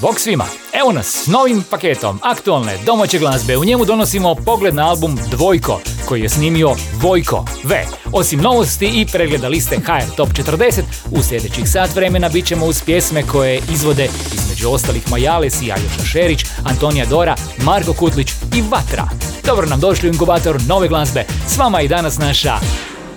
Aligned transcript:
Bog 0.00 0.20
svima! 0.20 0.44
Evo 0.72 0.92
nas 0.92 1.06
s 1.06 1.26
novim 1.26 1.64
paketom 1.70 2.20
aktualne 2.22 2.78
domaće 2.86 3.18
glazbe. 3.18 3.56
U 3.56 3.64
njemu 3.64 3.84
donosimo 3.84 4.34
pogled 4.34 4.74
na 4.74 4.88
album 4.88 5.18
Dvojko, 5.30 5.80
koji 6.08 6.22
je 6.22 6.28
snimio 6.28 6.74
Vojko 7.02 7.44
V. 7.64 7.86
Osim 8.12 8.40
novosti 8.40 8.86
i 8.86 9.06
pregleda 9.06 9.48
liste 9.48 9.76
HR 9.76 10.14
Top 10.16 10.28
40, 10.28 10.82
u 11.10 11.22
sljedećih 11.22 11.70
sat 11.70 11.94
vremena 11.94 12.28
bit 12.28 12.46
ćemo 12.46 12.66
uz 12.66 12.82
pjesme 12.82 13.22
koje 13.22 13.60
izvode 13.72 14.08
između 14.34 14.70
ostalih 14.70 15.10
Majales 15.10 15.62
i 15.62 15.72
Aljoša 15.72 16.04
Šerić, 16.12 16.44
Antonija 16.64 17.06
Dora, 17.06 17.36
Marko 17.62 17.92
Kutlić 17.92 18.32
i 18.54 18.62
Vatra. 18.70 19.08
Dobro 19.46 19.66
nam 19.66 19.80
došli 19.80 20.08
u 20.08 20.12
inkubator 20.12 20.60
nove 20.68 20.88
glazbe. 20.88 21.24
S 21.48 21.58
vama 21.58 21.80
i 21.80 21.88
danas 21.88 22.18
naša 22.18 22.58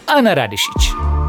Ana 0.07 0.33
Radišić. 0.33 1.20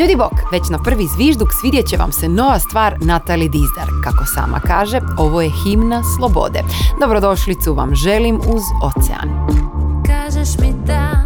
Ljudi 0.00 0.16
bok, 0.16 0.32
već 0.52 0.68
na 0.70 0.82
prvi 0.82 1.06
zvižduk 1.06 1.48
svidjet 1.60 1.86
će 1.86 1.96
vam 1.96 2.12
se 2.12 2.28
nova 2.28 2.58
stvar 2.58 2.96
Natali 3.00 3.48
Dizdar. 3.48 3.88
Kako 4.04 4.24
sama 4.24 4.60
kaže, 4.60 5.00
ovo 5.18 5.42
je 5.42 5.50
himna 5.64 6.02
slobode. 6.16 6.62
Dobrodošlicu 7.00 7.74
vam 7.74 7.94
želim 7.94 8.36
uz 8.36 8.62
ocean. 8.82 9.28
Kažeš 10.06 10.58
mi 10.58 10.72
da 10.86 11.21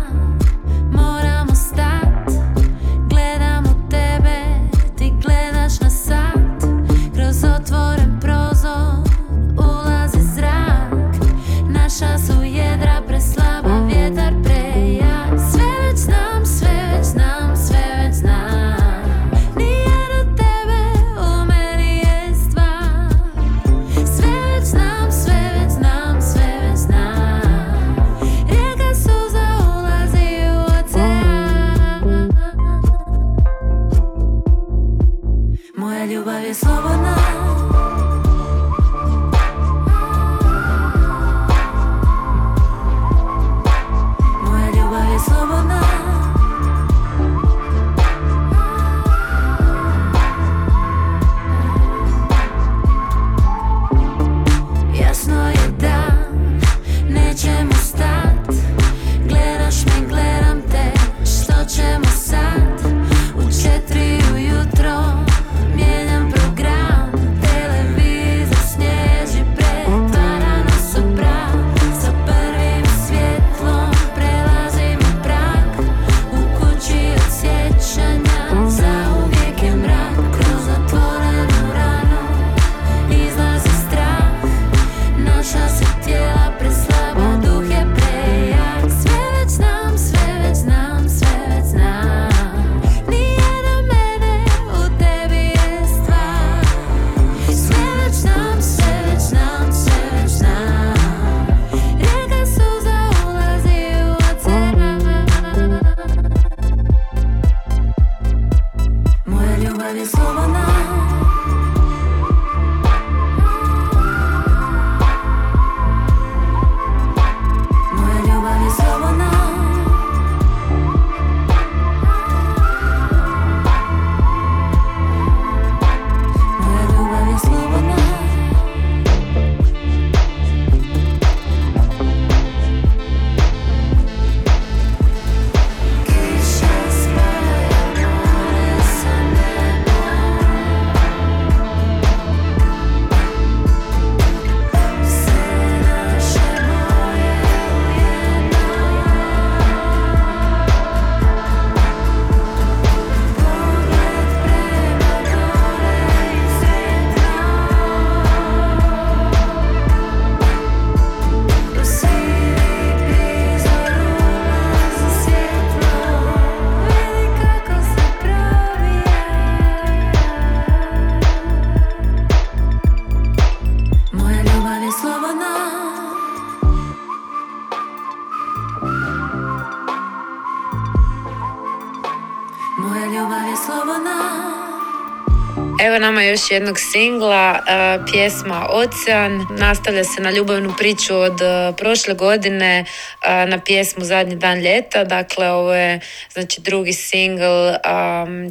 nama 186.07 186.23
još 186.23 186.51
jednog 186.51 186.77
singla, 186.93 187.59
e, 187.59 187.99
pjesma 188.13 188.67
Ocean. 188.71 189.47
Nastavlja 189.59 190.05
se 190.05 190.21
na 190.21 190.31
ljubavnu 190.31 190.75
priču 190.79 191.17
od 191.17 191.41
e, 191.41 191.73
prošle 191.77 192.15
godine 192.15 192.85
e, 193.25 193.47
na 193.47 193.61
pjesmu 193.65 194.05
Zadnji 194.05 194.37
dan 194.37 194.59
ljeta. 194.59 195.05
Dakle, 195.05 195.51
ovo 195.51 195.75
je 195.75 196.01
znači, 196.33 196.61
drugi 196.61 196.93
singl 196.93 197.67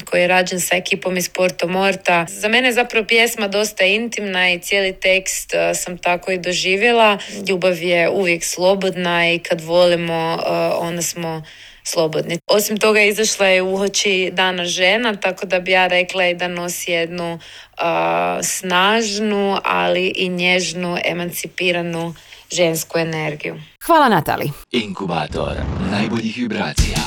koji 0.05 0.21
je 0.21 0.27
rađen 0.27 0.59
sa 0.59 0.75
ekipom 0.75 1.17
iz 1.17 1.29
Porto 1.29 1.67
Morta. 1.67 2.25
Za 2.29 2.47
mene 2.47 2.67
je 2.67 2.73
zapravo 2.73 3.05
pjesma 3.07 3.47
dosta 3.47 3.85
intimna 3.85 4.49
i 4.49 4.59
cijeli 4.59 4.93
tekst 4.93 5.51
sam 5.73 5.97
tako 5.97 6.31
i 6.31 6.37
doživjela. 6.37 7.17
Ljubav 7.49 7.83
je 7.83 8.09
uvijek 8.09 8.43
slobodna 8.43 9.33
i 9.33 9.39
kad 9.39 9.61
volimo 9.61 10.39
onda 10.79 11.01
smo 11.01 11.43
slobodni. 11.85 12.39
Osim 12.47 12.77
toga 12.77 13.01
izašla 13.01 13.47
je 13.47 13.61
u 13.61 13.73
uoči 13.73 14.29
dana 14.33 14.65
žena, 14.65 15.15
tako 15.15 15.45
da 15.45 15.59
bi 15.59 15.71
ja 15.71 15.87
rekla 15.87 16.27
i 16.27 16.35
da 16.35 16.47
nosi 16.47 16.91
jednu 16.91 17.39
a, 17.77 18.39
snažnu, 18.43 19.57
ali 19.63 20.07
i 20.15 20.29
nježnu, 20.29 20.97
emancipiranu 21.05 22.15
žensku 22.51 22.97
energiju. 22.97 23.55
Hvala 23.85 24.09
Natali. 24.09 24.51
Inkubator 24.71 25.53
najboljih 25.91 26.37
vibracija. 26.37 26.97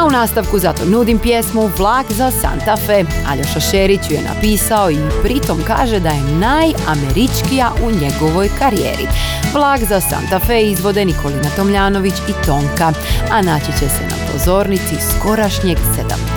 A 0.00 0.04
u 0.06 0.10
nastavku 0.10 0.58
zato 0.58 0.84
nudim 0.84 1.18
pjesmu 1.18 1.70
Vlak 1.78 2.06
za 2.10 2.30
Santa 2.30 2.76
Fe. 2.76 3.04
Aljoša 3.28 3.60
Šerić 3.60 4.00
ju 4.10 4.16
je 4.16 4.22
napisao 4.22 4.90
i 4.90 4.98
pritom 5.22 5.62
kaže 5.66 6.00
da 6.00 6.08
je 6.08 6.22
najameričkija 6.22 7.72
u 7.84 7.90
njegovoj 7.90 8.48
karijeri. 8.58 9.06
Vlak 9.54 9.80
za 9.80 10.00
Santa 10.00 10.38
Fe 10.46 10.62
izvode 10.62 11.04
Nikolina 11.04 11.50
Tomljanović 11.56 12.14
i 12.14 12.46
Tonka, 12.46 12.92
a 13.30 13.42
naći 13.42 13.66
će 13.66 13.88
se 13.88 14.02
na 14.10 14.32
pozornici 14.32 14.96
skorašnjeg 15.18 15.78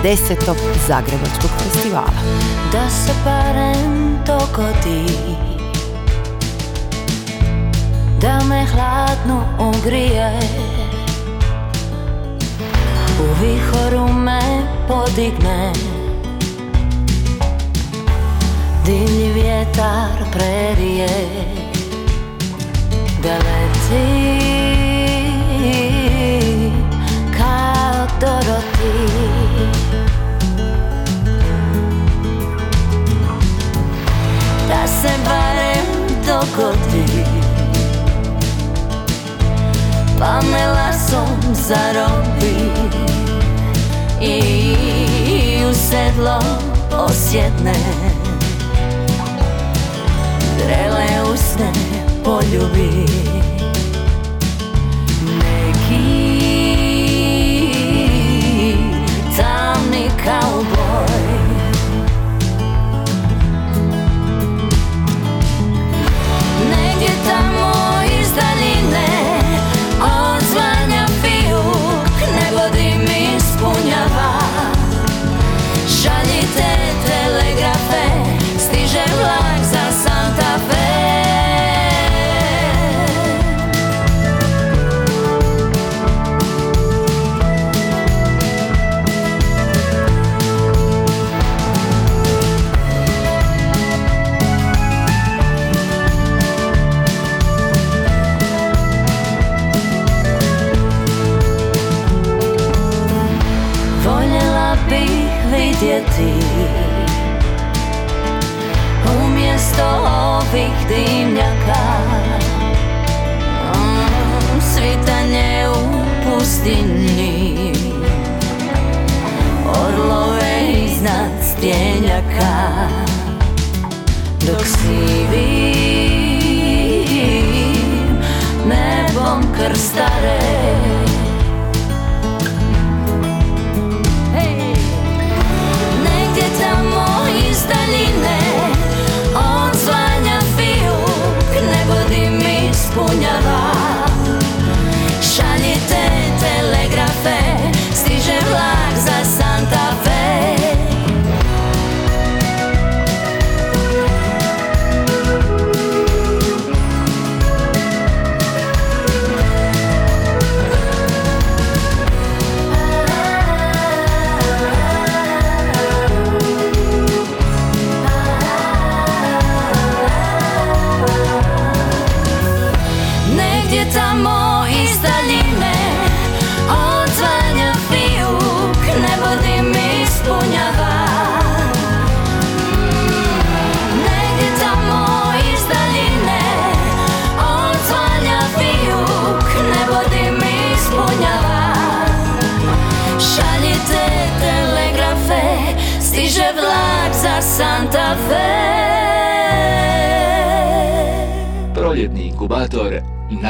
70. 0.02 0.54
Zagrebačkog 0.88 1.50
festivala. 1.58 2.22
Da 2.72 2.90
se 2.90 3.12
barem 3.24 4.18
dogodi 4.26 5.06
Da 8.20 8.44
me 8.44 8.66
hladno 8.66 9.44
ugrije 9.58 10.40
U 13.24 13.26
vihoru 13.40 14.12
me 14.12 14.40
podigne. 14.88 15.72
Divlji 18.84 19.32
vjetar 19.32 20.24
prerije 20.32 21.08
Da 23.22 23.34
leti 23.34 24.40
Kao 27.38 28.06
Doroti 28.20 29.08
Da 34.68 34.86
se 34.86 35.12
barem 35.24 35.86
dogodi 36.26 37.33
Pa 40.18 40.40
me 40.42 40.66
lasom 40.66 41.54
zarobi 41.68 42.70
I 44.20 45.64
u 45.70 45.74
sedlo 45.74 46.40
osjetne 46.90 47.74
Vrele 50.58 51.32
usne 51.32 51.72
poljubi. 52.24 53.06
Neki 55.22 56.34
tamni 59.36 60.10
kauboj 60.24 60.83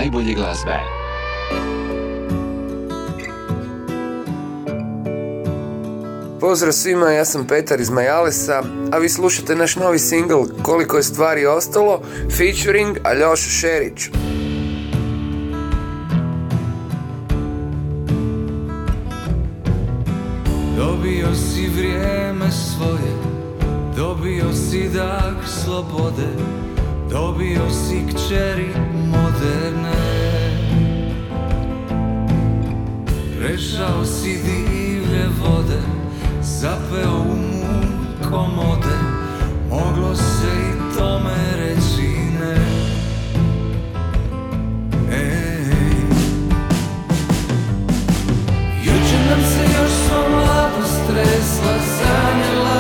najbolje 0.05 0.35
glazbe. 0.35 0.79
Pozdrav 6.41 6.73
svima, 6.73 7.11
ja 7.11 7.25
sam 7.25 7.47
Petar 7.47 7.81
iz 7.81 7.91
Majalesa, 7.91 8.63
a 8.93 8.99
vi 8.99 9.09
slušate 9.09 9.57
naš 9.57 9.77
novi 9.77 9.99
singl 9.99 10.43
Koliko 10.63 10.97
je 10.97 11.03
stvari 11.03 11.47
ostalo, 11.47 12.01
featuring 12.37 12.99
Aljoša 13.05 13.51
Šerić. 13.51 14.11
Dobio 20.77 21.35
si 21.35 21.69
vrijeme 21.77 22.51
svoje 22.51 23.15
Dobio 23.97 24.53
si 24.53 24.89
dah 24.89 25.49
slobode 25.65 26.55
Dobio 27.11 27.71
si 27.71 28.03
kćeri 28.09 28.69
moderne 29.11 29.94
Prešao 33.45 34.05
si 34.05 34.39
divlje 34.45 35.27
vode 35.41 35.81
Zapeo 36.43 37.19
u 37.19 37.37
mu 37.37 37.83
komode 38.31 38.97
Moglo 39.71 40.15
se 40.17 40.47
i 40.47 40.99
tome 40.99 41.37
reći 41.57 42.09
ne 42.41 42.57
Ej. 45.13 45.65
Jučer 48.83 49.21
nam 49.31 49.41
se 49.41 49.63
još 49.63 49.91
sva 50.07 50.29
mladost 50.29 51.01
tresla 51.07 51.75
Sanjala 51.99 52.74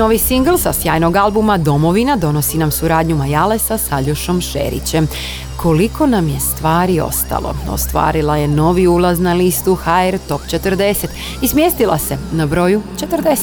Novi 0.00 0.18
singl 0.18 0.56
sa 0.56 0.72
sjajnog 0.72 1.16
albuma 1.16 1.58
Domovina 1.58 2.16
donosi 2.16 2.58
nam 2.58 2.70
suradnju 2.70 3.16
Majalesa 3.16 3.78
s 3.78 3.92
Aljošom 3.92 4.40
Šerićem. 4.40 5.08
Koliko 5.56 6.06
nam 6.06 6.28
je 6.28 6.40
stvari 6.40 7.00
ostalo? 7.00 7.54
Ostvarila 7.70 8.36
je 8.36 8.48
novi 8.48 8.86
ulaz 8.86 9.20
na 9.20 9.34
listu 9.34 9.74
HR 9.74 10.18
Top 10.28 10.40
40 10.40 11.06
i 11.42 11.48
smjestila 11.48 11.98
se 11.98 12.18
na 12.32 12.46
broju 12.46 12.82
40. 13.00 13.36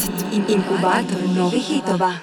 Inkubator 0.48 1.30
novih 1.36 1.64
hitova. 1.64 2.14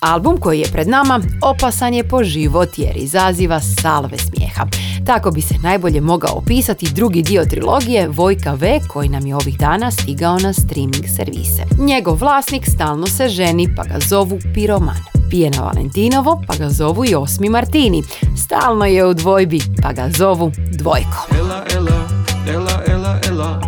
Album 0.00 0.36
koji 0.40 0.60
je 0.60 0.72
pred 0.72 0.88
nama 0.88 1.20
opasan 1.42 1.94
je 1.94 2.08
po 2.08 2.24
život 2.24 2.68
jer 2.76 2.96
izaziva 2.96 3.60
salve 3.60 4.18
smijeha. 4.18 4.66
Tako 5.06 5.30
bi 5.30 5.40
se 5.40 5.54
najbolje 5.62 6.00
mogao 6.00 6.34
opisati 6.34 6.92
drugi 6.92 7.22
dio 7.22 7.44
trilogije 7.44 8.08
Vojka 8.08 8.52
V 8.52 8.80
koji 8.88 9.08
nam 9.08 9.26
je 9.26 9.36
ovih 9.36 9.58
dana 9.58 9.90
stigao 9.90 10.38
na 10.38 10.52
streaming 10.52 11.04
servise. 11.16 11.62
Njegov 11.78 12.16
vlasnik 12.20 12.66
stalno 12.66 13.06
se 13.06 13.28
ženi 13.28 13.74
pa 13.76 13.84
ga 13.84 13.98
zovu 14.08 14.38
Piroman. 14.54 14.96
Pije 15.30 15.50
na 15.50 15.62
Valentinovo 15.62 16.42
pa 16.46 16.56
ga 16.56 16.70
zovu 16.70 17.04
i 17.04 17.14
Osmi 17.14 17.48
Martini. 17.48 18.02
Stalno 18.44 18.84
je 18.84 19.06
u 19.06 19.14
dvojbi 19.14 19.60
pa 19.82 19.92
ga 19.92 20.10
zovu 20.10 20.52
Dvojko. 20.78 21.26
Ela, 21.38 21.64
ela, 21.76 22.08
ela, 22.54 22.82
ela, 22.88 23.20
ela 23.28 23.60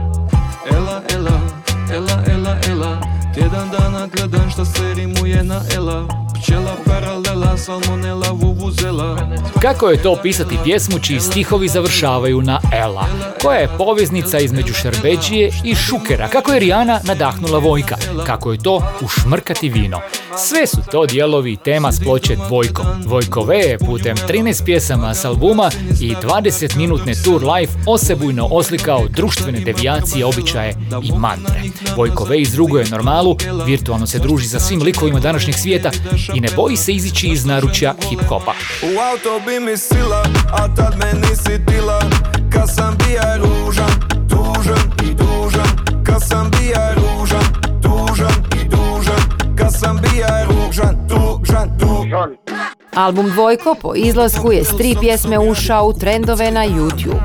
Ela, 0.71 1.02
ela, 1.14 1.40
ela, 1.92 2.25
ela, 2.33 2.59
ela 2.68 3.00
Tjedan 3.35 3.71
dana 3.71 4.09
gledam 4.16 4.50
šta 4.50 4.64
se 4.64 4.95
rimuje 4.95 5.45
na 5.45 5.61
ela 5.76 6.27
Pčela 6.42 6.76
paralela, 6.87 7.57
salmonela, 7.57 8.30
vuvuzela 8.33 9.28
Kako 9.62 9.90
je 9.90 10.02
to 10.02 10.12
opisati 10.12 10.59
pjesmu 10.64 10.99
čiji 10.99 11.21
stihovi 11.21 11.68
završavaju 11.68 12.42
na 12.42 12.61
Ela, 12.73 13.07
koja 13.42 13.59
je 13.59 13.68
poveznica 13.78 14.38
između 14.38 14.75
Šerbeđije 14.75 15.52
i 15.64 15.75
Šukera, 15.75 16.28
kako 16.28 16.52
je 16.52 16.61
Rijana 16.61 17.00
nadahnula 17.04 17.59
Vojka, 17.59 17.97
kako 18.26 18.52
je 18.52 18.59
to 18.59 18.83
ušmrkati 19.00 19.68
vino. 19.68 20.00
Sve 20.37 20.66
su 20.66 20.76
to 20.90 21.07
dijelovi 21.07 21.57
tema 21.57 21.92
s 21.92 22.00
ploče. 22.00 22.37
Vojko 23.07 23.42
V 23.42 23.57
je 23.57 23.78
putem 23.78 24.16
13 24.16 24.64
pjesama 24.64 25.14
s 25.14 25.25
albuma 25.25 25.71
i 26.00 26.14
20-minutne 26.14 27.25
tour 27.25 27.42
live 27.42 27.73
osebujno 27.87 28.49
oslikao 28.50 29.09
društvene 29.09 29.61
devijacije, 29.61 30.26
običaje 30.26 30.75
i 31.02 31.12
mantre. 31.18 31.61
Vojko 31.97 32.25
V 32.25 32.40
izruguje 32.40 32.85
normalu, 32.90 33.37
virtualno 33.66 34.07
se 34.07 34.18
druži 34.18 34.49
sa 34.49 34.61
svim 34.61 34.83
likovima 34.83 35.21
današnjeg 35.21 35.57
svijeta 35.57 35.90
i 36.35 36.40
ne 36.40 36.49
boji 36.56 36.76
se 36.76 36.92
izići 36.92 37.28
iz 37.28 37.44
naručja 37.44 37.94
hip-hopa. 38.11 38.52
U 38.82 38.99
auto 39.00 39.40
bi 39.47 39.61
mi 39.61 39.76
sila, 39.76 40.23
a 40.52 40.75
tad 40.75 40.99
me 40.99 41.20
nisi 41.20 41.64
tila 41.66 42.00
Kad 42.52 42.75
sam 42.75 42.97
bija 42.99 43.37
ružan, 43.37 43.90
tužan 44.28 44.92
i 45.11 45.14
dužan. 45.14 46.04
Kad 46.06 46.23
sam 46.28 46.50
bija 46.50 46.94
ružan, 46.94 47.44
tužan 47.82 48.44
i 48.62 48.68
dužan. 48.68 49.23
Kad 49.58 49.75
sam 49.80 50.00
bija 50.02 50.44
ružan, 50.44 51.08
tužan, 51.08 51.78
tužan 51.78 52.77
Album 52.99 53.31
Dvojko 53.31 53.75
po 53.83 53.95
izlasku 53.95 54.52
je 54.52 54.64
s 54.64 54.76
tri 54.76 54.97
pjesme 55.00 55.38
ušao 55.38 55.87
u 55.87 55.93
trendove 55.93 56.50
na 56.50 56.67
YouTube. 56.67 57.21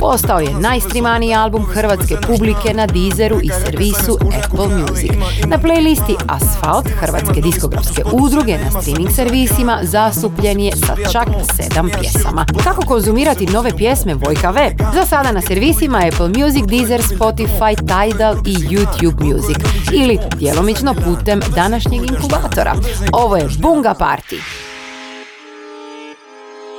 Postao 0.00 0.40
je 0.40 0.54
najstrimaniji 0.60 1.34
album 1.34 1.66
hrvatske 1.66 2.16
publike 2.26 2.74
na 2.74 2.86
Deezeru 2.86 3.40
i 3.42 3.48
servisu 3.48 4.18
Apple 4.44 4.76
Music. 4.76 5.10
Na 5.46 5.58
playlisti 5.58 6.16
Asfalt 6.28 6.88
hrvatske 7.00 7.40
diskografske 7.40 8.02
udruge 8.12 8.58
na 8.58 8.80
streaming 8.80 9.10
servisima 9.10 9.78
zastupljen 9.82 10.60
je 10.60 10.76
sa 10.76 10.96
čak 11.12 11.28
sedam 11.56 11.90
pjesama. 12.00 12.46
Kako 12.64 12.86
konzumirati 12.86 13.46
nove 13.46 13.76
pjesme 13.76 14.14
Vojka 14.14 14.50
V? 14.50 14.70
Za 14.94 15.06
sada 15.06 15.32
na 15.32 15.40
servisima 15.40 15.98
Apple 15.98 16.28
Music, 16.28 16.64
Deezer, 16.66 17.00
Spotify, 17.02 17.76
Tidal 17.76 18.36
i 18.46 18.54
YouTube 18.54 19.34
Music 19.34 19.56
ili 19.92 20.18
djelomično 20.36 20.94
putem 20.94 21.40
današnjeg 21.54 22.02
inkubatora. 22.02 22.74
Ovo 23.12 23.36
je 23.36 23.48
Bunga 23.58 23.94
Party. 23.98 24.71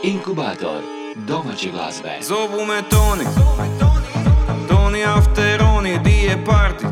Inkubator 0.03 0.81
domaće 1.15 1.71
glazbe. 1.71 2.19
Zovu 2.21 2.65
me 2.65 2.81
Toni. 2.89 3.25
Toni 4.67 5.03
Afteroni, 5.03 5.99
di 6.03 6.11
je 6.11 6.45
party? 6.45 6.85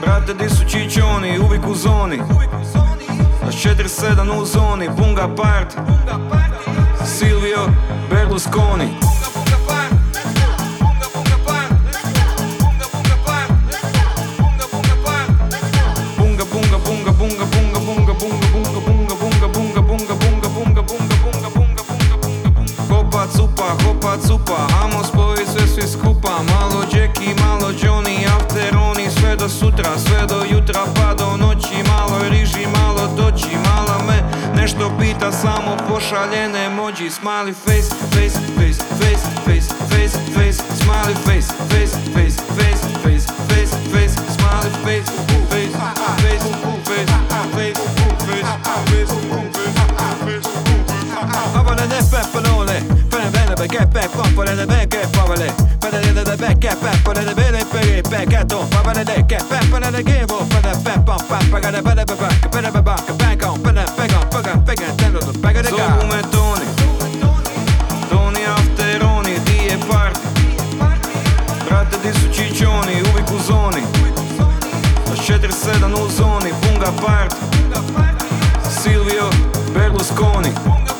Brate, 0.00 0.34
di 0.34 0.48
su 0.48 0.64
čičoni, 0.68 1.38
uvijek 1.38 1.66
u 1.66 1.74
zoni. 1.74 2.16
Naš 3.44 3.54
4-7 3.54 4.42
u 4.42 4.44
zoni, 4.44 4.88
bunga 4.96 5.28
party. 5.36 5.76
Silvio 7.06 7.66
Berlusconi 8.10 9.09
do 29.40 29.48
sutra, 29.48 29.98
sve 29.98 30.26
do 30.28 30.44
jutra 30.44 30.80
pa 30.94 31.14
do 31.14 31.36
noći 31.36 31.76
Malo 31.88 32.28
riži, 32.30 32.66
malo 32.78 33.08
doći, 33.16 33.48
mala 33.64 33.98
me 34.08 34.22
nešto 34.60 34.90
pita 35.00 35.32
Samo 35.32 35.76
pošaljene 35.88 36.68
mođi, 36.68 37.10
Smiley 37.10 37.54
face, 37.64 37.90
face, 38.12 38.38
face, 38.56 38.80
face, 39.00 39.24
face, 39.44 39.68
face, 39.90 40.18
face 40.34 40.62
smiley, 40.80 41.14
face, 41.26 41.48
face, 41.70 41.96
face, 42.14 42.36
face, 42.56 42.82
face, 43.02 43.26
face, 43.48 43.74
face 43.92 44.16
smiley, 44.38 44.72
face, 44.84 45.08
face, 45.08 45.32
face, 45.32 45.60
face, 45.64 45.70
face, 45.88 46.50
face, 46.50 46.50
face, 46.50 47.20
Avale 51.54 51.86
ne 51.86 51.98
pepelole, 52.10 52.80
pene 53.10 53.30
bene 53.30 53.54
beke 53.56 53.86
pek, 53.92 54.10
pompole 54.10 54.54
ne 54.54 54.66
beke 54.66 54.98
pavale, 55.12 55.48
pene 55.80 56.12
ne 56.12 56.36
beke 56.36 56.70
pek, 56.82 57.04
pole 57.04 57.39
pere 57.50 57.64
pere 57.64 58.00
peccato 58.02 58.66
fa 58.70 58.80
bene 58.82 59.02
de 59.02 59.24
che 59.26 59.38
pe 59.48 59.58
pe 59.70 59.90
de 59.90 60.02
che 60.02 60.24
vo 60.26 60.44
pe 60.46 60.60
de 60.60 60.70
pe 60.84 60.92
pa 61.04 61.16
pa 61.16 61.38
pa 61.50 61.58
ga 61.58 61.70
de 61.70 61.82
pe 61.82 61.94
de 61.94 62.04
pe 62.04 62.14
pa 62.14 62.28
pe 62.48 62.60
de 62.60 62.70
pe 62.70 62.82
pa 62.82 62.94
che 62.94 63.12
pe 63.12 63.36
con 63.36 63.60
pe 63.60 63.72
de 63.72 63.84
pe 63.96 64.06
con 64.06 64.28
pe 64.28 64.40
ga 64.40 64.56
pe 64.64 64.74
che 64.74 64.94
tendo 64.94 65.18
do 65.18 65.32
pe 65.32 65.52
ga 65.52 65.60
de 65.60 65.70
ga 65.70 65.96
come 65.96 66.20
toni 66.30 66.66
toni 68.08 68.44
afteroni 68.44 69.42
di 69.42 69.66
e 69.66 69.76
parti. 69.88 70.20
Tratte 71.66 71.98
di 72.00 72.12
succiccioni 72.12 73.00
uvi 73.00 73.22
cusoni. 73.24 73.82
La 75.08 75.14
scetter 75.14 75.52
se 75.52 75.78
da 75.78 75.86
nuzoni 75.86 76.52
punga 76.60 76.92
parti 76.92 77.36
Silvio 78.68 79.28
Berlusconi. 79.72 80.52
punga 80.62 80.99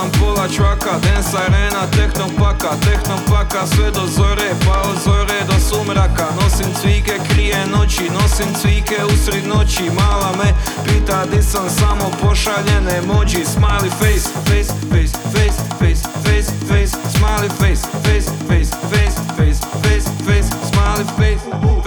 sedam, 0.00 0.10
pola 0.20 0.48
čvaka, 0.48 0.98
dance 1.02 1.36
arena, 1.36 1.86
tehno 1.90 3.16
paka 3.28 3.66
Sve 3.66 3.90
do 3.90 4.06
zore, 4.06 4.50
pa 4.66 4.90
od 4.90 5.02
zore 5.04 5.44
do 5.48 5.54
sumraka 5.60 6.26
Nosim 6.42 6.74
cvike, 6.80 7.18
krije 7.28 7.66
noći, 7.66 8.10
nosim 8.10 8.54
cvike 8.60 8.96
usred 9.14 9.46
noći 9.46 9.90
Mala 9.90 10.32
me 10.38 10.52
pita 10.84 11.26
di 11.26 11.42
sam 11.42 11.70
samo 11.70 12.10
pošaljen 12.22 12.88
emoji 12.98 13.44
Smiley 13.44 13.90
face, 13.98 14.28
face, 14.46 14.72
face, 14.90 15.14
face, 15.32 15.58
face, 15.78 16.02
face, 16.24 16.52
face 16.68 16.96
Smiley 17.14 17.50
face, 17.60 17.82
face, 18.04 18.30
face, 18.48 18.70
face, 18.90 19.14
face, 19.36 19.60
face, 19.82 20.08
face 20.26 20.48
Smiley 20.70 21.06
face, 21.18 21.79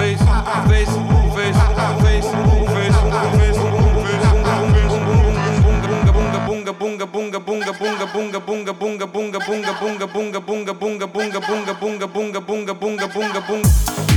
bunga 8.53 8.73
bunga 8.73 9.07
bunga 9.07 9.39
bunga 9.39 9.73
bunga 9.73 10.05
bunga 10.05 10.05
bunga 10.39 10.73
bunga 10.73 11.07
bunga 11.07 11.07
bunga 11.07 11.73
bunga 11.73 12.07
bunga 12.07 12.73
bunga 12.73 13.07
bunga 13.13 13.41
bunga 13.47 14.12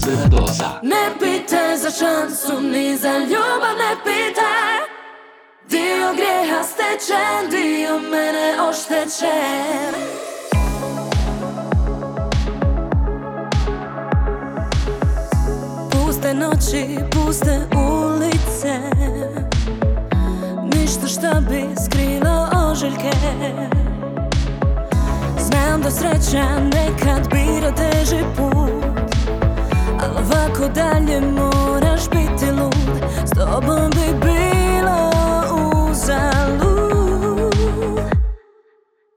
glazbena 0.00 0.28
doza. 0.28 0.80
Ne 0.82 1.10
pitaj 1.20 1.76
za 1.76 1.90
šansu, 1.90 2.60
ni 2.60 2.96
za 2.96 3.18
ljubav 3.18 3.76
ne 3.78 3.96
pitaj. 4.04 4.80
Dio 5.68 6.12
grijeha 6.14 6.62
stečen, 6.62 7.50
dio 7.50 7.98
mene 7.98 8.62
oštećen. 8.62 9.94
Puste 15.90 16.34
noći, 16.34 16.98
puste 17.12 17.60
ulice. 17.76 18.78
Ništa 20.74 21.06
šta 21.06 21.40
bi 21.50 21.64
skrilo 21.84 22.48
ožiljke. 22.70 23.10
Znam 25.38 25.82
da 25.82 25.90
sreća 25.90 26.44
nekad 26.58 27.28
bira 27.30 27.72
teži 27.74 28.24
put 28.36 28.89
ovako 30.30 30.68
dalje 30.74 31.20
moraš 31.20 32.00
biti 32.10 32.50
lud. 32.52 32.74
S 33.26 33.30
tobom 33.30 33.90
bi 33.90 34.26
bilo 34.26 35.10
uzalud 35.90 37.54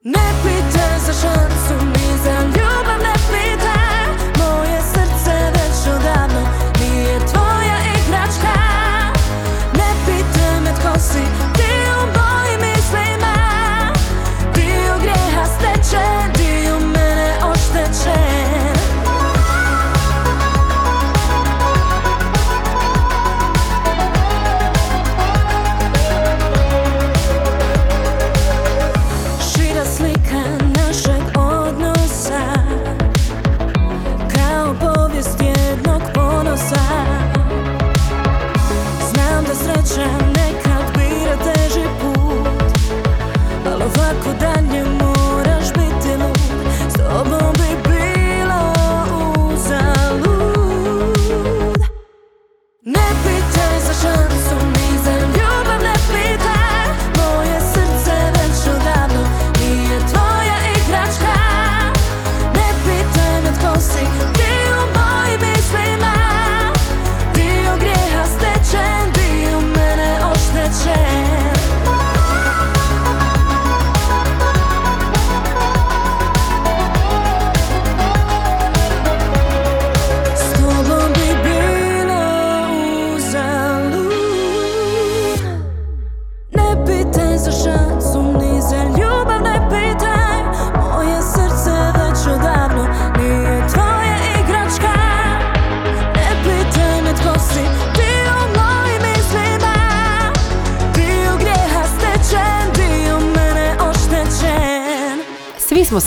Ne 0.04 0.28
pitaj 0.44 1.00
za 1.06 1.14
šansu, 1.14 1.86
ni 1.86 2.18
za 2.24 2.42
ljubav 2.42 2.83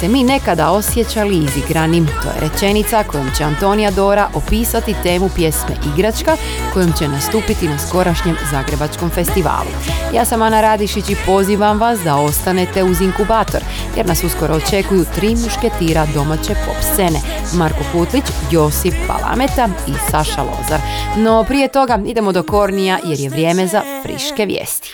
se 0.06 0.12
mi 0.12 0.24
nekada 0.24 0.70
osjećali 0.70 1.36
izigranim. 1.36 2.06
To 2.06 2.28
je 2.28 2.50
rečenica 2.50 3.04
kojom 3.04 3.30
će 3.36 3.44
Antonija 3.44 3.90
Dora 3.90 4.28
opisati 4.34 4.94
temu 5.02 5.30
pjesme 5.34 5.74
Igračka 5.94 6.36
kojom 6.72 6.92
će 6.92 7.08
nastupiti 7.08 7.68
na 7.68 7.78
skorašnjem 7.78 8.36
Zagrebačkom 8.50 9.10
festivalu. 9.10 9.70
Ja 10.14 10.24
sam 10.24 10.42
Ana 10.42 10.60
Radišić 10.60 11.10
i 11.10 11.16
pozivam 11.26 11.78
vas 11.78 12.00
da 12.00 12.16
ostanete 12.16 12.84
uz 12.84 13.00
inkubator 13.00 13.60
jer 13.96 14.06
nas 14.06 14.24
uskoro 14.24 14.54
očekuju 14.54 15.04
tri 15.14 15.28
mušketira 15.28 16.06
domaće 16.14 16.54
pop 16.66 16.76
scene. 16.92 17.20
Marko 17.54 17.84
Putlić, 17.92 18.24
Josip 18.50 18.94
Palameta 19.06 19.68
i 19.88 19.92
Saša 20.10 20.42
Lozar. 20.42 20.80
No 21.16 21.44
prije 21.44 21.68
toga 21.68 21.98
idemo 22.06 22.32
do 22.32 22.42
Kornija 22.42 22.98
jer 23.04 23.20
je 23.20 23.30
vrijeme 23.30 23.66
za 23.66 23.82
friške 24.02 24.46
vijesti. 24.46 24.92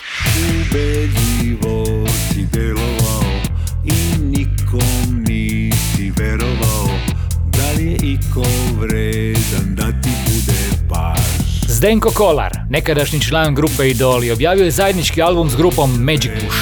Zdenko 11.83 12.11
Kolar, 12.11 12.51
nekadašnji 12.69 13.21
član 13.21 13.55
grupe 13.55 13.89
Idoli, 13.89 14.31
objavio 14.31 14.65
je 14.65 14.71
zajednički 14.71 15.21
album 15.21 15.49
s 15.49 15.55
grupom 15.55 15.91
Magic 15.99 16.31
Push. 16.31 16.57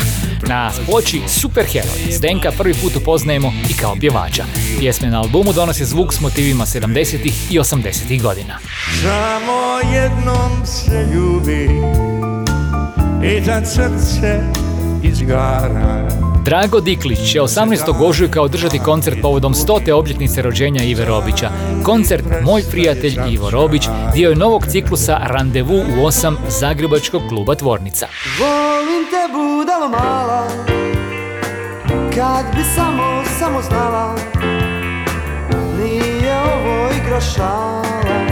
Na 0.47 0.71
ploči 0.85 1.21
Superheroj 1.27 2.11
Zdenka 2.11 2.51
prvi 2.57 2.73
put 2.73 2.95
upoznajemo 2.95 3.53
i 3.69 3.73
kao 3.73 3.95
pjevača. 3.99 4.43
Pjesme 4.79 5.07
na 5.09 5.21
albumu 5.21 5.53
donose 5.53 5.85
zvuk 5.85 6.13
s 6.13 6.21
motivima 6.21 6.65
70. 6.65 7.31
i 7.51 7.59
80. 7.59 8.21
godina. 8.21 8.57
Samo 9.01 9.93
jednom 9.93 10.65
se 10.65 11.05
ljubi 11.13 11.69
i 13.23 13.45
tad 13.45 13.67
srce 13.67 14.39
izgara 15.03 16.30
Drago 16.43 16.79
Diklić 16.79 17.31
će 17.31 17.39
18. 17.39 18.05
ožujka 18.05 18.41
održati 18.41 18.79
koncert 18.79 19.17
povodom 19.21 19.53
100. 19.53 19.91
obljetnice 19.91 20.41
rođenja 20.41 20.83
Ive 20.83 21.05
Robića. 21.05 21.49
Koncert 21.83 22.25
Moj 22.43 22.63
prijatelj 22.71 23.19
Ivo 23.29 23.49
Robić 23.49 23.83
dio 24.13 24.29
je 24.29 24.35
novog 24.35 24.65
ciklusa 24.67 25.17
Randevu 25.23 25.75
u 25.75 26.07
8 26.07 26.35
Zagrebačkog 26.47 27.21
kluba 27.29 27.55
Tvornica. 27.55 28.07
Volim 28.39 29.05
te 29.11 29.33
budalo 29.33 29.89
mala 29.89 30.47
Kad 32.15 32.45
bi 32.55 32.63
samo, 32.75 33.23
samo 33.39 33.61
znala 33.61 34.15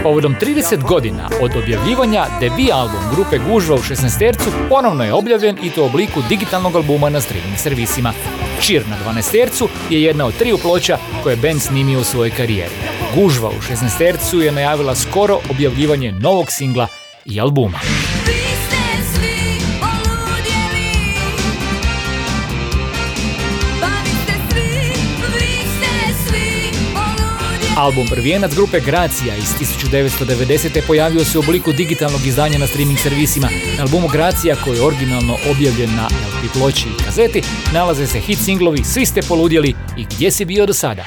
Povodom 0.03 0.35
30 0.41 0.83
godina 0.83 1.29
od 1.41 1.51
objavljivanja 1.55 2.25
debi 2.39 2.71
album 2.71 2.99
grupe 3.15 3.37
Gužva 3.37 3.75
u 3.75 3.79
16 3.79 4.33
ponovno 4.69 5.03
je 5.03 5.13
objavljen 5.13 5.57
i 5.63 5.69
to 5.69 5.83
u 5.83 5.85
obliku 5.85 6.21
digitalnog 6.29 6.75
albuma 6.75 7.09
na 7.09 7.21
streaming 7.21 7.57
servisima. 7.57 8.13
Čir 8.61 8.83
na 8.87 9.11
12 9.11 9.67
je 9.89 10.03
jedna 10.03 10.25
od 10.25 10.37
triju 10.37 10.57
ploča 10.57 10.97
koje 11.23 11.33
je 11.33 11.37
band 11.37 11.61
snimio 11.61 11.99
u 11.99 12.03
svojoj 12.03 12.29
karijeri. 12.29 12.75
Gužva 13.15 13.49
u 13.49 13.61
16 13.73 14.39
je 14.39 14.51
najavila 14.51 14.95
skoro 14.95 15.39
objavljivanje 15.49 16.11
novog 16.11 16.51
singla 16.51 16.87
i 17.25 17.39
albuma. 17.39 17.79
Album 27.79 28.07
Prvijenac 28.07 28.55
grupe 28.55 28.79
Gracija 28.79 29.35
iz 29.35 29.55
1990. 29.59 30.87
pojavio 30.87 31.25
se 31.25 31.37
u 31.37 31.41
obliku 31.41 31.71
digitalnog 31.71 32.25
izdanja 32.25 32.57
na 32.57 32.67
streaming 32.67 32.99
servisima. 32.99 33.47
Na 33.77 33.83
albumu 33.83 34.07
Gracija 34.07 34.55
koji 34.55 34.77
je 34.77 34.85
originalno 34.85 35.37
objavljen 35.51 35.95
na 35.95 36.05
LP 36.05 36.53
ploči 36.53 36.87
i 36.87 37.03
kazeti 37.03 37.41
nalaze 37.73 38.07
se 38.07 38.19
hit 38.19 38.39
singlovi 38.39 38.83
Svi 38.83 39.05
ste 39.05 39.21
poludjeli 39.21 39.75
i 39.97 40.03
Gdje 40.03 40.31
si 40.31 40.45
bio 40.45 40.65
do 40.65 40.73
sada. 40.73 41.05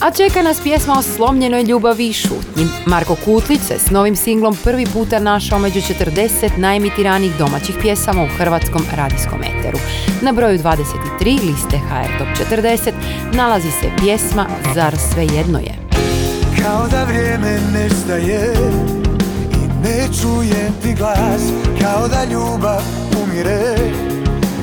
A 0.00 0.10
čeka 0.10 0.42
nas 0.42 0.60
pjesma 0.60 0.98
o 0.98 1.02
slomljenoj 1.02 1.62
ljubavi 1.62 2.08
i 2.08 2.12
šutnji. 2.12 2.66
Marko 2.86 3.16
Kutlić 3.24 3.60
se 3.60 3.78
s 3.78 3.90
novim 3.90 4.16
singlom 4.16 4.56
prvi 4.64 4.86
puta 4.86 5.18
našao 5.18 5.58
među 5.58 5.80
40 5.80 6.58
najemitiranijih 6.58 7.38
domaćih 7.38 7.76
pjesama 7.80 8.22
u 8.22 8.28
hrvatskom 8.38 8.82
radijskom 8.96 9.40
eteru. 9.42 9.78
Na 10.22 10.32
broju 10.32 10.58
23 10.58 11.50
liste 11.50 11.78
HR 11.78 12.18
Top 12.18 12.48
40 12.50 12.92
nalazi 13.34 13.70
se 13.70 13.90
pjesma 14.02 14.46
Zar 14.74 14.96
sve 15.12 15.26
jedno 15.36 15.58
je. 15.58 15.74
Kao 16.62 16.88
da 16.88 17.04
vrijeme 17.04 17.58
nestaje 17.72 18.54
I 19.52 19.88
ne 19.88 20.08
čujem 20.22 20.72
ti 20.82 20.94
glas 20.94 21.42
Kao 21.80 22.08
da 22.08 22.24
ljubav 22.24 22.82
umire 23.22 23.76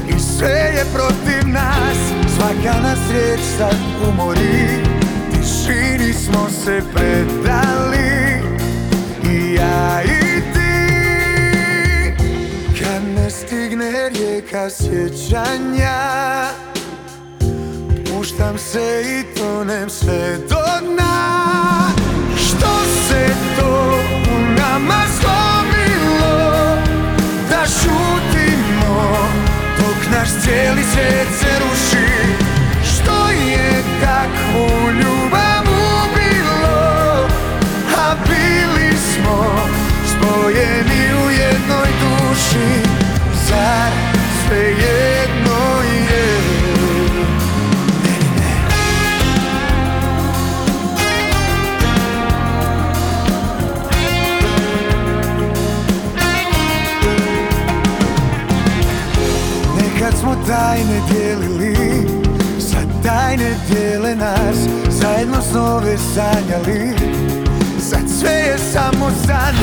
I 0.10 0.20
sve 0.20 0.50
je 0.50 0.86
protiv 0.94 1.50
nas 1.54 1.98
Svaka 2.38 2.82
nas 2.82 3.00
riječ 3.12 3.40
sad 3.58 3.76
umori 4.10 4.87
Tišini 5.68 6.14
smo 6.14 6.50
se 6.64 6.82
predali. 6.94 8.42
I 9.24 9.54
ja 9.54 10.02
i 10.04 10.42
ti. 10.54 10.94
Kad 12.80 13.04
ne 13.16 13.30
stigne 13.30 14.10
rijeka 14.10 14.70
sjećanja 14.70 16.00
Puštam 18.10 18.58
se 18.58 19.04
i 19.06 19.36
tonem 19.40 19.90
sve 19.90 20.38
do 20.50 20.86
dna. 20.88 21.88
Što 22.36 22.70
se 23.08 23.28
to 23.60 24.00
u 24.36 24.40
nama 24.60 25.04
slomilo 25.20 26.78
Da 27.50 27.66
šutimo 27.66 29.18
dok 29.78 30.12
naš 30.12 30.30
cijeli 30.44 30.84
svijet 30.94 31.28
se 31.40 31.60
ruši. 31.60 32.08
Što 32.84 33.30
je 33.30 33.84
takvu 34.02 34.92
ljubav 34.92 35.57
Zar 43.50 43.92
sve 44.48 44.58
jedno 44.58 45.82
je? 46.10 46.38
Nekad 59.76 60.20
smo 60.20 60.36
tajne 60.48 61.02
dijelili 61.12 62.08
Sad 62.60 63.04
tajne 63.04 63.56
dijele 63.70 64.16
nas 64.16 64.58
Zajedno 64.90 65.42
snove 65.52 65.98
sanjali. 65.98 66.94
Sad 67.80 68.10
sve 68.20 68.32
je 68.32 68.58
samo 68.74 69.12
san 69.26 69.56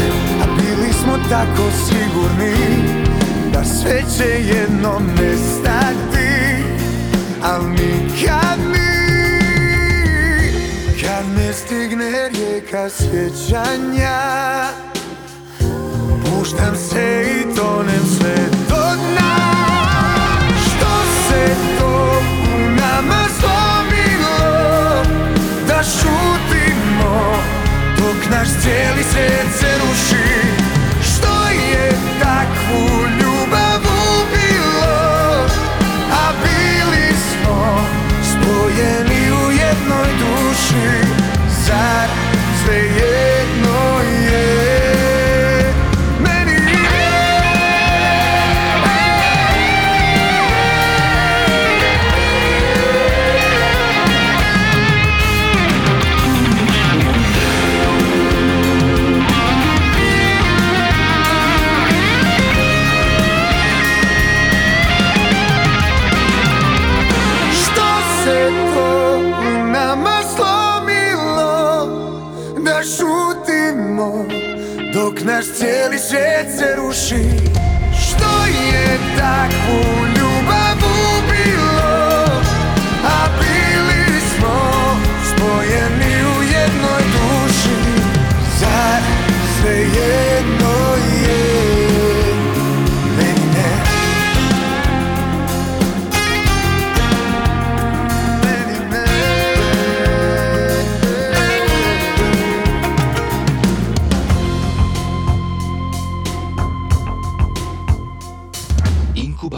A 0.43 0.47
bili 0.57 0.93
smo 0.93 1.19
tako 1.31 1.71
sigurni 1.89 3.04
Sve 3.65 4.03
će 4.19 4.25
jednom 4.25 5.07
nestati 5.07 6.65
Al 7.43 7.63
nikad 7.71 8.59
mi 8.59 8.95
Kad 11.03 11.25
ne 11.37 11.53
stigne 11.53 12.29
rijeka 12.29 12.89
sjećanja 12.91 14.21
Puštam 16.25 16.77
se 16.91 17.27
i 17.41 17.57
tonem 17.57 18.05
sve 18.19 18.35
do 18.69 18.85
dna. 18.97 19.37
Što 20.49 21.05
se 21.29 21.55
to 21.79 22.23
u 22.57 22.71
nama 22.71 23.25
slomilo 23.41 24.63
Da 25.69 25.83
šutimo 25.83 27.37
dok 27.99 28.31
naš 28.31 28.49
cijeli 28.63 29.03
svijet 29.13 29.49
se 29.61 29.67
ruši 29.81 30.54
you. 40.75 41.04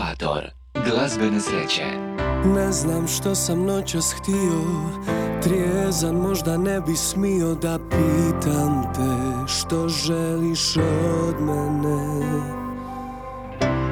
Inkubator 0.06 0.50
glazbene 0.90 1.40
sreće. 1.40 1.84
Ne 2.54 2.72
znam 2.72 3.08
što 3.08 3.34
sam 3.34 3.64
noćas 3.64 4.12
htio. 4.12 4.60
Trijezan 5.42 6.14
možda 6.14 6.56
ne 6.56 6.80
bi 6.80 6.96
smio 6.96 7.54
da 7.54 7.78
pitam 7.78 8.82
te 8.94 9.52
Što 9.52 9.88
želiš 9.88 10.76
od 10.76 11.40
mene. 11.40 12.22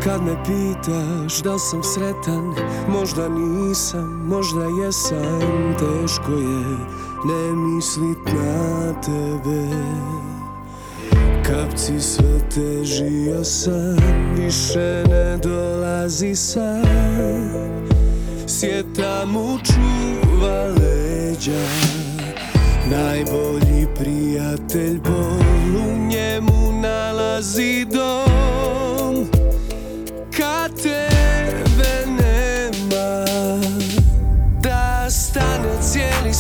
Kad 0.05 0.23
me 0.23 0.45
pitaš 0.45 1.43
da 1.43 1.59
sam 1.59 1.83
sretan 1.83 2.55
Možda 2.89 3.29
nisam, 3.29 4.27
možda 4.29 4.65
jesam. 4.85 5.75
Teško 5.79 6.33
je 6.33 6.79
ne 7.25 7.53
mislit 7.57 8.19
na 8.27 9.01
tebe 9.01 9.69
Kapci 11.47 12.01
sve 12.01 12.39
težio 12.55 13.45
sam 13.45 13.97
Više 14.37 15.05
ne 15.09 15.37
dolazi 15.43 16.35
sam 16.35 16.83
Sjeta 18.47 19.25
mu 19.27 19.59
čuva 19.65 20.67
leđa 20.67 21.67
Najbolji 22.91 23.87
prijatelj 23.99 24.99
bol 24.99 25.77
U 25.77 26.07
njemu 26.09 26.81
nalazi 26.83 27.87
dom. 27.93 29.27
Kad 30.37 30.83
tebe 30.83 32.07
nema 32.07 33.25
Da 34.63 35.11
stane 35.11 35.83
cijeli 35.83 36.35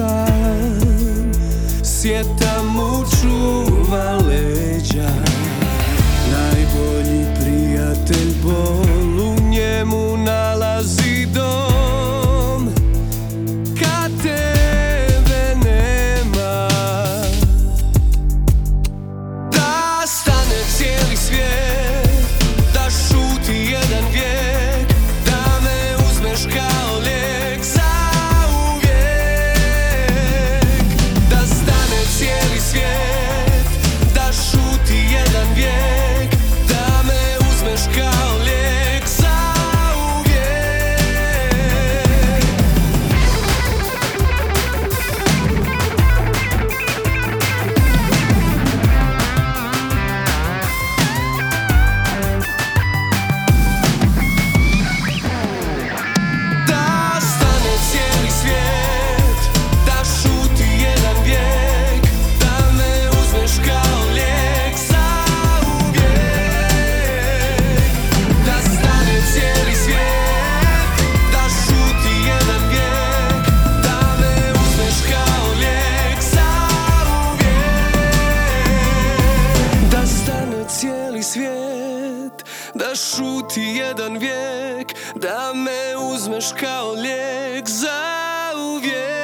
sam 0.00 0.80
Sjeta 1.82 2.62
mu 2.74 3.04
čuva 3.20 4.16
leđa. 4.28 5.10
Najbolji 6.32 7.24
prijatelj 7.40 8.32
U 9.20 9.50
njemu 9.50 10.16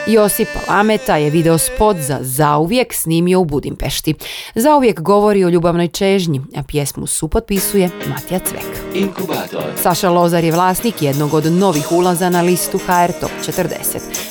Josipa 0.06 0.60
Lameta 0.68 1.16
je 1.16 1.30
video 1.30 1.58
spot 1.58 1.96
za 1.96 2.18
Zauvijek 2.20 2.94
snimio 2.94 3.40
u 3.40 3.44
Budimpešti. 3.44 4.14
Zauvijek 4.54 5.00
govori 5.00 5.44
o 5.44 5.48
ljubavnoj 5.48 5.88
čežnji, 5.88 6.40
a 6.56 6.62
pjesmu 6.62 7.06
supotpisuje 7.06 7.90
Matija 8.08 8.40
Cvek. 8.40 8.94
Inkubator. 8.94 9.64
Saša 9.82 10.10
Lozar 10.10 10.44
je 10.44 10.52
vlasnik 10.52 11.02
jednog 11.02 11.34
od 11.34 11.52
novih 11.52 11.92
ulaza 11.92 12.30
na 12.30 12.40
listu 12.40 12.78
HR 12.78 13.12
Top 13.20 13.30
40. 13.46 13.66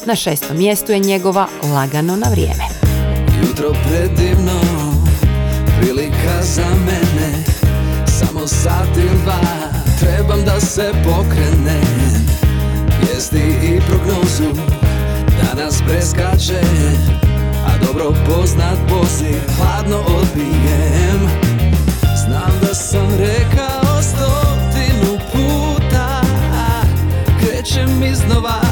Na 0.05 0.15
šestom 0.15 0.57
mjestu 0.57 0.91
je 0.91 0.99
njegova 0.99 1.47
Lagano 1.73 2.15
na 2.15 2.27
vrijeme. 2.31 2.63
Jutro 3.41 3.73
predivno, 3.88 4.59
prilika 5.79 6.41
za 6.41 6.69
mene 6.85 7.43
Samo 8.07 8.47
sat 8.47 8.97
ili 8.97 9.17
dva, 9.23 9.39
trebam 9.99 10.45
da 10.45 10.59
se 10.59 10.91
pokrenem 11.03 12.27
Vijesti 13.01 13.43
i 13.63 13.81
prognozu, 13.89 14.61
danas 15.55 15.81
preskače 15.87 16.61
A 17.67 17.85
dobro 17.85 18.13
poznat 18.27 18.77
poziv, 18.89 19.41
hladno 19.57 19.97
odbijem 19.97 21.19
Znam 22.25 22.59
da 22.61 22.73
sam 22.73 23.07
rekao 23.19 24.01
stotinu 24.01 25.19
puta 25.31 26.21
Krećem 27.39 28.03
iznova, 28.03 28.64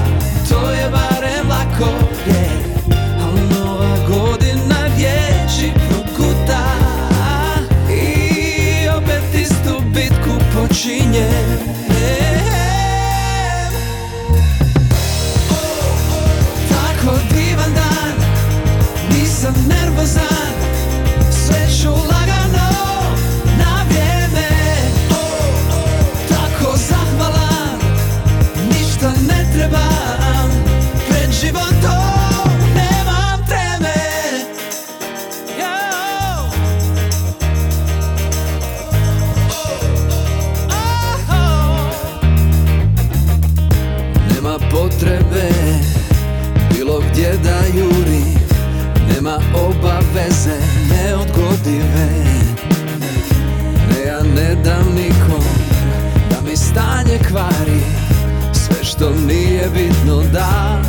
bitno 59.74 60.22
da 60.32 60.83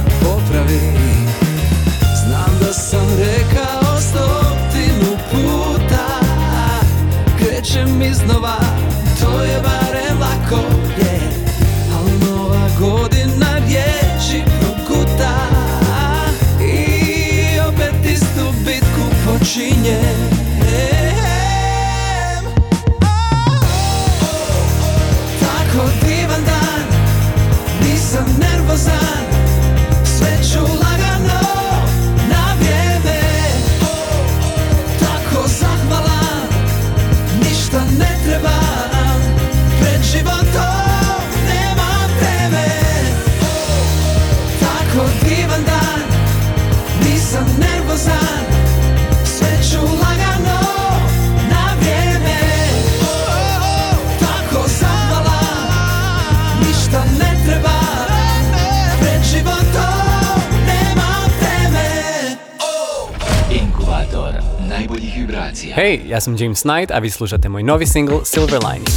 Ja 66.14 66.20
sam 66.20 66.36
James 66.38 66.62
Knight, 66.62 66.90
a 66.90 66.98
vi 66.98 67.10
slušate 67.10 67.48
moj 67.48 67.62
novi 67.62 67.86
single 67.86 68.18
Silver 68.24 68.60
Lining. 68.62 68.88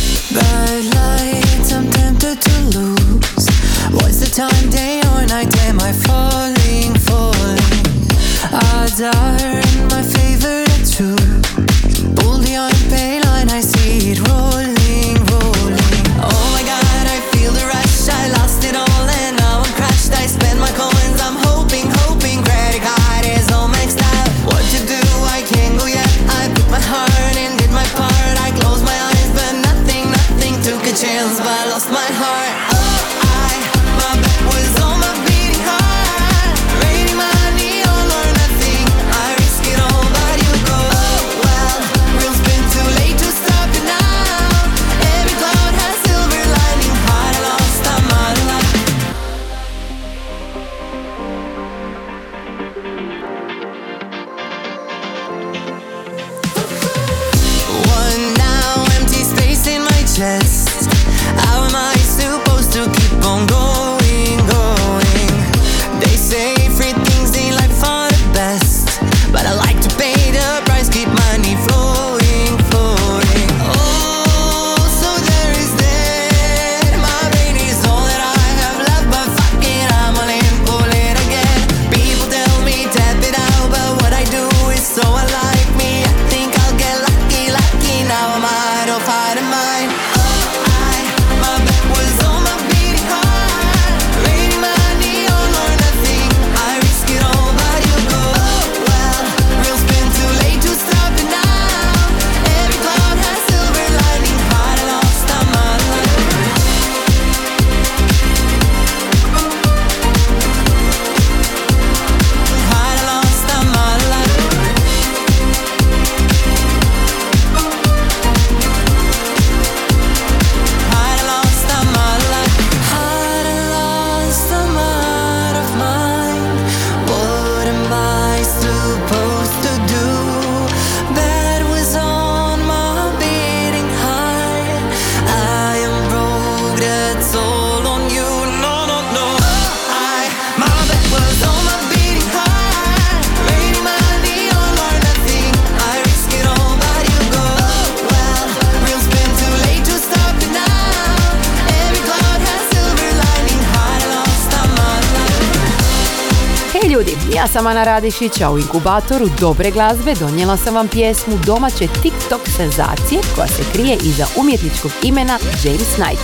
sam 157.57 157.67
Ana 157.67 157.83
Radišića, 157.83 158.51
u 158.51 158.57
inkubatoru 158.57 159.25
dobre 159.39 159.71
glazbe 159.71 160.13
donijela 160.19 160.57
sam 160.57 160.75
vam 160.75 160.87
pjesmu 160.87 161.33
domaće 161.45 161.87
TikTok 161.87 162.41
senzacije 162.57 163.21
koja 163.35 163.47
se 163.47 163.63
krije 163.73 163.97
iza 164.03 164.25
umjetničkog 164.39 164.91
imena 165.03 165.37
James 165.63 165.95
Knight. 165.95 166.23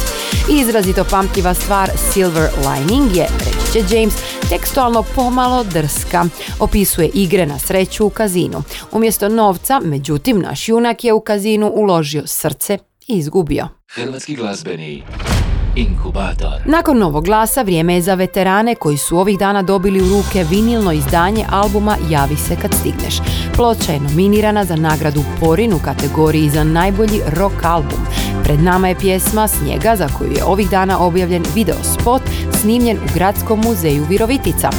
Izrazito 0.49 1.03
pamtljiva 1.03 1.53
stvar 1.53 1.89
Silver 2.11 2.49
Lining 2.57 3.15
je, 3.15 3.27
reći 3.39 3.71
će 3.73 3.95
James, 3.95 4.13
tekstualno 4.49 5.03
pomalo 5.15 5.63
drska. 5.63 6.25
Opisuje 6.59 7.09
igre 7.13 7.45
na 7.45 7.59
sreću 7.59 8.05
u 8.05 8.09
kazinu. 8.09 8.63
Umjesto 8.91 9.29
novca, 9.29 9.79
međutim, 9.83 10.39
naš 10.39 10.69
junak 10.69 11.03
je 11.03 11.13
u 11.13 11.19
kazinu 11.19 11.71
uložio 11.73 12.23
srce 12.25 12.77
i 13.07 13.17
izgubio. 13.17 13.67
Hrvatski 13.87 14.35
glazbeni 14.35 15.03
Inkubator. 15.75 16.61
Nakon 16.65 16.97
novog 16.97 17.25
glasa 17.25 17.61
vrijeme 17.61 17.95
je 17.95 18.01
za 18.01 18.13
veterane 18.13 18.75
koji 18.75 18.97
su 18.97 19.17
ovih 19.17 19.39
dana 19.39 19.61
dobili 19.61 20.01
u 20.01 20.09
ruke 20.09 20.45
vinilno 20.49 20.91
izdanje 20.91 21.45
albuma 21.49 21.97
Javi 22.09 22.35
se 22.35 22.55
kad 22.61 22.73
stigneš. 22.73 23.15
Ploča 23.55 23.91
je 23.91 23.99
nominirana 23.99 24.65
za 24.65 24.75
nagradu 24.75 25.23
Porin 25.39 25.73
u 25.73 25.79
kategoriji 25.79 26.49
za 26.49 26.63
najbolji 26.63 27.21
rock 27.27 27.55
album. 27.63 27.99
Pred 28.43 28.59
nama 28.59 28.87
je 28.87 28.95
pjesma 28.95 29.47
Snijega 29.47 29.95
za 29.95 30.07
koju 30.17 30.31
je 30.31 30.43
ovih 30.43 30.69
dana 30.69 30.99
objavljen 30.99 31.43
video 31.55 31.77
spot 31.83 32.21
snimljen 32.61 32.97
u 32.97 33.13
Gradskom 33.13 33.59
muzeju 33.59 34.05
Virovitica. 34.09 34.69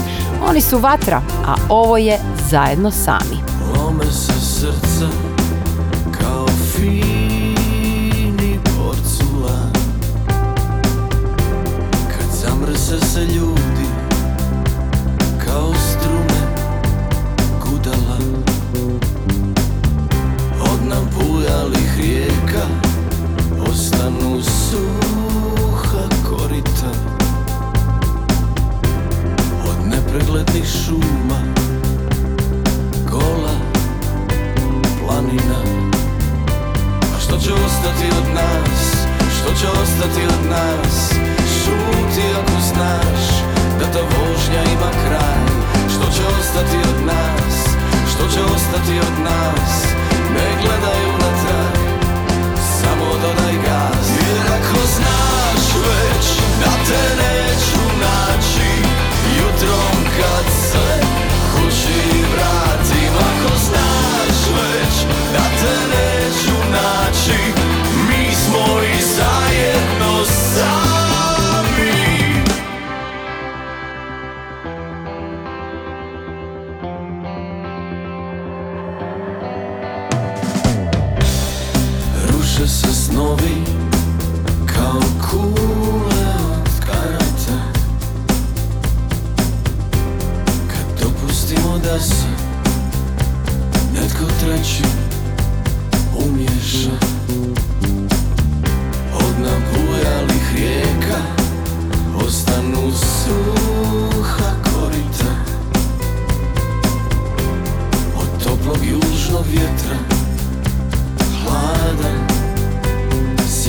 Oni 0.48 0.60
su 0.60 0.78
vatra, 0.78 1.22
a 1.46 1.54
ovo 1.68 1.96
je 1.96 2.18
zajedno 2.50 2.90
sami. 2.90 3.36
Lome 3.76 4.04
se 4.04 4.32
srca 4.32 5.08
kao 6.18 6.46
fin. 6.48 7.13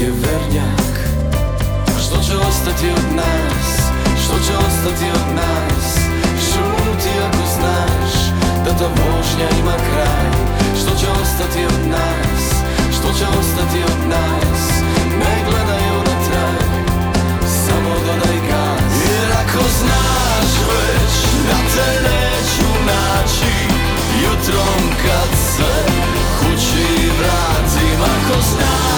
sjevernjak 0.05 0.93
A 1.95 1.99
što 1.99 2.17
će 2.17 2.37
ostati 2.37 2.87
od 2.89 3.15
nas? 3.15 3.67
Što 4.23 4.35
će 4.45 4.53
ostati 4.67 5.05
od 5.19 5.27
nas? 5.35 5.85
Šuti 6.47 7.13
ako 7.27 7.43
znaš 7.57 8.13
Da 8.65 8.71
ta 8.79 8.87
vožnja 8.87 9.49
ima 9.59 9.75
kraj 9.87 10.29
Što 10.79 10.91
će 10.99 11.07
ostati 11.21 11.65
od 11.65 11.89
nas? 11.89 12.43
Što 12.95 13.07
će 13.17 13.25
ostati 13.39 13.79
od 13.93 14.09
nas? 14.09 14.61
Ne 15.19 15.35
gledaj 15.49 15.85
unatrag 15.99 16.61
Samo 17.65 17.89
dodaj 18.05 18.37
gaz 18.49 18.93
Jer 19.09 19.31
ako 19.41 19.63
znaš 19.79 20.51
već 20.69 21.13
Da 21.47 21.57
te 21.75 21.89
neću 22.07 22.69
naći 22.91 23.55
Jutrom 24.23 24.81
kad 25.03 25.29
se 25.55 25.73
kući 26.39 27.09
vratim 27.19 28.01
Ako 28.01 28.41
znaš 28.41 28.94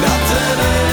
Not 0.00 0.20
today. 0.28 0.87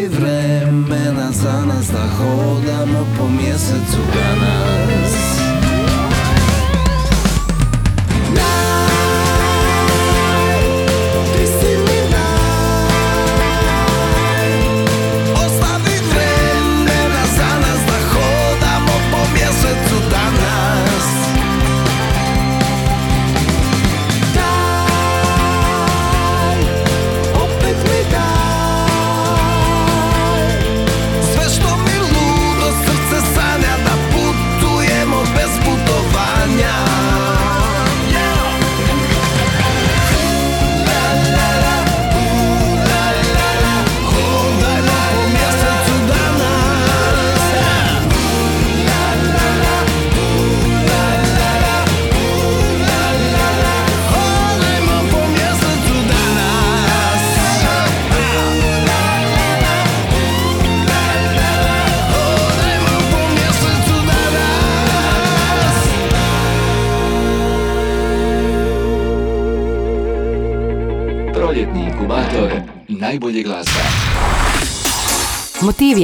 Ostavi 0.00 0.08
vremena 0.08 1.32
za 1.32 1.64
nas 1.66 1.86
da 1.92 2.08
hodamo 2.16 3.06
po 3.18 3.28
mjesecu 3.28 3.98
danas 4.14 5.49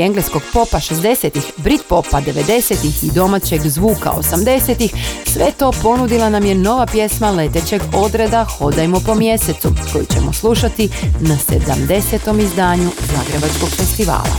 engleskog 0.06 0.42
popa 0.52 0.78
60-ih, 0.78 1.52
Brit 1.56 1.80
popa 1.88 2.20
90-ih 2.20 3.04
i 3.04 3.10
domaćeg 3.10 3.60
zvuka 3.60 4.10
80-ih, 4.10 4.94
sve 5.26 5.52
to 5.58 5.72
ponudila 5.82 6.28
nam 6.30 6.44
je 6.44 6.54
nova 6.54 6.86
pjesma 6.86 7.30
letećeg 7.30 7.82
odreda 7.94 8.44
Hodajmo 8.44 9.00
po 9.00 9.14
mjesecu, 9.14 9.68
koju 9.92 10.04
ćemo 10.14 10.32
slušati 10.32 10.88
na 11.20 11.36
70. 11.48 12.42
izdanju 12.42 12.90
Zagrebačkog 13.16 13.68
festivala. 13.68 14.36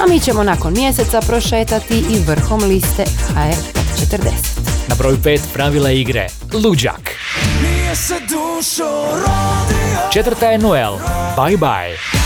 A 0.00 0.06
mi 0.08 0.20
ćemo 0.20 0.42
nakon 0.42 0.72
mjeseca 0.72 1.20
prošetati 1.20 1.94
i 1.94 2.18
vrhom 2.26 2.64
liste 2.64 3.04
HR 3.04 3.72
Top 3.72 4.10
40. 4.20 4.28
Na 4.88 4.94
broju 4.98 5.16
5 5.16 5.40
pravila 5.54 5.90
igre 5.90 6.26
Luđak. 6.52 7.10
Nije 7.62 7.96
se 7.96 8.14
dušo 8.20 8.90
rodio 9.12 10.10
Četvrta 10.12 10.46
je 10.46 10.58
Noel, 10.58 10.92
Bye 11.36 11.58
Bye. 11.58 12.25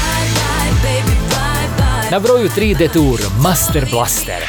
Na 2.10 2.18
broju 2.18 2.48
3 2.56 2.76
Detour, 2.76 3.20
Master 3.42 3.86
Blaster. 3.90 4.42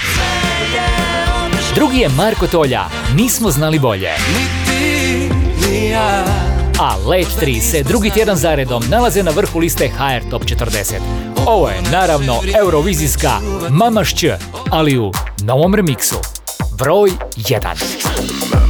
Drugi 1.75 1.97
je 1.97 2.09
Marko 2.09 2.47
Tolja, 2.47 2.85
Nismo 3.15 3.51
znali 3.51 3.79
bolje. 3.79 4.09
A 6.79 6.95
Let 7.07 7.27
3 7.41 7.61
se 7.61 7.83
drugi 7.83 8.09
tjedan 8.09 8.35
zaredom 8.35 8.83
nalaze 8.89 9.23
na 9.23 9.31
vrhu 9.31 9.59
liste 9.59 9.89
HR 9.89 10.29
Top 10.29 10.43
40. 10.43 10.93
Ovo 11.45 11.69
je 11.69 11.81
naravno 11.91 12.39
eurovizijska 12.61 13.31
Mama 13.69 14.03
Šć, 14.03 14.25
ali 14.69 14.97
u 14.97 15.11
novom 15.43 15.75
remiksu. 15.75 16.15
Broj 16.77 17.11
1. 17.37 18.60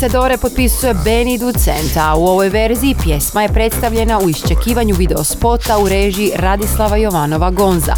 Pobjednice 0.00 0.18
Dore 0.18 0.36
potpisuje 0.38 0.94
Benny 0.94 1.38
Ducenta, 1.38 2.14
u 2.16 2.26
ovoj 2.26 2.48
verziji 2.48 2.96
pjesma 3.02 3.42
je 3.42 3.48
predstavljena 3.48 4.18
u 4.18 4.28
iščekivanju 4.28 4.94
videospota 4.94 5.78
u 5.78 5.88
režiji 5.88 6.32
Radislava 6.36 6.96
Jovanova 6.96 7.50
Gonza. 7.50 7.94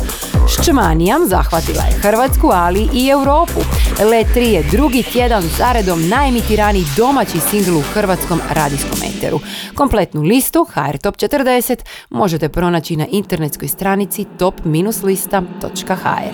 Ščmanijam 0.48 1.28
zahvatila 1.28 1.82
je 1.82 1.92
Hrvatsku, 1.92 2.50
ali 2.52 2.88
i 2.92 3.08
Europu. 3.08 3.60
Let 4.10 4.26
3 4.34 4.40
je 4.40 4.62
drugi 4.70 5.02
tjedan 5.02 5.42
zaredom 5.42 6.08
najemitiraniji 6.08 6.84
domaći 6.96 7.40
singl 7.40 7.76
u 7.78 7.82
hrvatskom 7.94 8.40
radijskom 8.50 8.98
eteru. 9.16 9.40
Kompletnu 9.74 10.22
listu 10.22 10.66
HR 10.74 10.96
Top 10.96 11.16
40 11.16 11.76
možete 12.10 12.48
pronaći 12.48 12.96
na 12.96 13.06
internetskoj 13.10 13.68
stranici 13.68 14.26
top-lista.hr. 14.38 16.32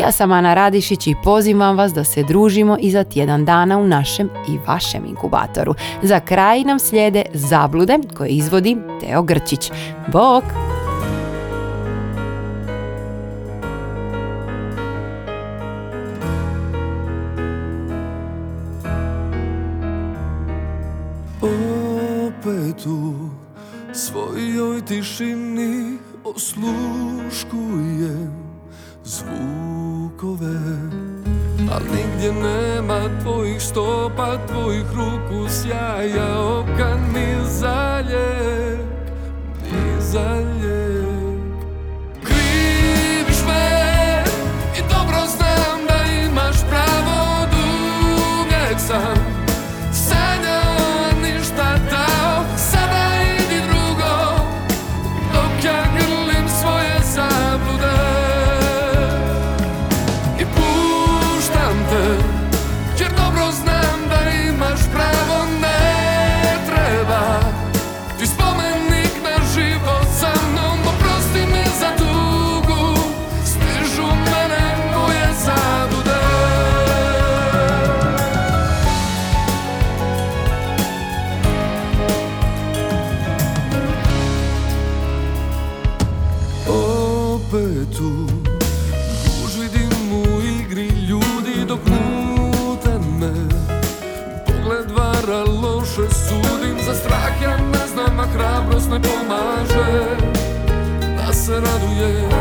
Ja 0.00 0.12
sam 0.12 0.32
Ana 0.32 0.54
Radišić 0.54 1.06
i 1.06 1.14
pozivam 1.24 1.76
vas 1.76 1.92
da 1.92 2.04
se 2.04 2.22
družimo 2.22 2.76
i 2.80 2.90
za 2.90 3.04
tjedan 3.04 3.44
dana 3.44 3.78
u 3.78 3.86
našem 3.86 4.28
i 4.48 4.58
vašem 4.66 5.06
inkubatoru. 5.06 5.74
Za 6.02 6.20
kraj 6.20 6.64
nam 6.64 6.78
slijede 6.78 7.22
zablude 7.34 7.98
koje 8.16 8.28
izvodi 8.28 8.76
Teo 9.00 9.22
Grčić. 9.22 9.70
Bok! 10.12 10.44
Tišini 24.86 25.98
osluškujem 26.24 27.72
zvukove. 29.04 30.60
Al 31.72 31.82
nigdje 31.94 32.32
nema 32.32 33.00
tvojih 33.22 33.62
stopa, 33.62 34.38
tvojih 34.46 34.86
ruku 34.94 35.48
sjaja. 35.48 36.40
Oka 36.40 36.96
ni 37.14 37.36
za 37.44 38.02
lijek, 38.06 38.80
ni 39.62 40.00
za 40.00 40.42
hrabrost 98.32 98.90
ne 98.90 99.00
pomaže 99.00 100.16
Da 101.16 101.32
se 101.32 101.52
raduje 101.52 102.31